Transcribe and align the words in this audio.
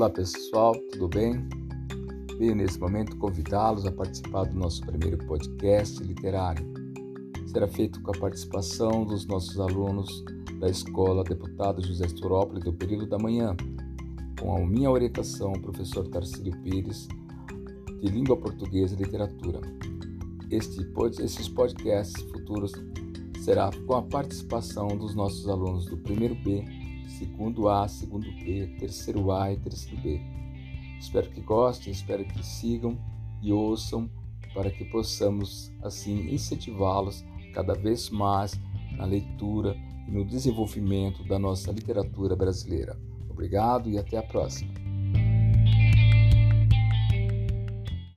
Olá 0.00 0.08
pessoal, 0.08 0.74
tudo 0.92 1.08
bem? 1.08 1.46
Venho 2.38 2.54
nesse 2.54 2.80
momento 2.80 3.18
convidá-los 3.18 3.84
a 3.84 3.92
participar 3.92 4.44
do 4.44 4.56
nosso 4.56 4.80
primeiro 4.80 5.18
podcast 5.26 6.02
literário. 6.02 6.66
Será 7.48 7.68
feito 7.68 8.00
com 8.00 8.10
a 8.10 8.18
participação 8.18 9.04
dos 9.04 9.26
nossos 9.26 9.60
alunos 9.60 10.24
da 10.58 10.70
Escola 10.70 11.22
Deputado 11.22 11.86
José 11.86 12.08
Sturópolis 12.08 12.64
do 12.64 12.72
período 12.72 13.08
da 13.08 13.18
manhã, 13.18 13.54
com 14.40 14.56
a 14.56 14.66
minha 14.66 14.90
orientação, 14.90 15.52
o 15.52 15.60
professor 15.60 16.08
Tarcílio 16.08 16.58
Pires, 16.62 17.06
de 18.00 18.08
Língua 18.08 18.38
Portuguesa 18.38 18.94
e 18.94 19.04
Literatura. 19.04 19.60
Este, 20.50 20.80
esses 21.22 21.46
podcasts 21.46 22.22
futuros 22.22 22.72
será 23.44 23.70
com 23.86 23.96
a 23.96 24.02
participação 24.02 24.88
dos 24.96 25.14
nossos 25.14 25.46
alunos 25.46 25.84
do 25.84 25.98
primeiro 25.98 26.36
B 26.36 26.64
segundo 27.18 27.68
A, 27.68 27.88
segundo 27.88 28.30
B, 28.32 28.74
terceiro 28.78 29.30
A 29.32 29.52
e 29.52 29.56
terceiro 29.56 30.00
B. 30.02 30.20
Espero 30.98 31.30
que 31.30 31.40
gostem, 31.40 31.92
espero 31.92 32.24
que 32.24 32.44
sigam 32.44 32.98
e 33.42 33.52
ouçam 33.52 34.10
para 34.54 34.70
que 34.70 34.84
possamos 34.84 35.72
assim 35.82 36.32
incentivá-los 36.32 37.24
cada 37.54 37.74
vez 37.74 38.10
mais 38.10 38.58
na 38.96 39.04
leitura 39.04 39.76
e 40.06 40.10
no 40.10 40.24
desenvolvimento 40.24 41.24
da 41.24 41.38
nossa 41.38 41.70
literatura 41.70 42.36
brasileira. 42.36 42.98
Obrigado 43.28 43.88
e 43.88 43.98
até 43.98 44.18
a 44.18 44.22
próxima. 44.22 44.89